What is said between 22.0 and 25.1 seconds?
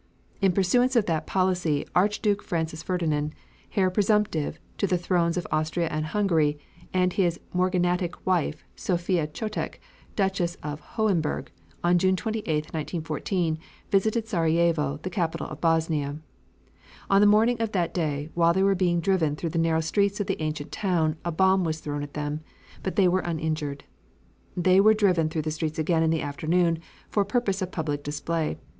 at them, but they were uninjured. They were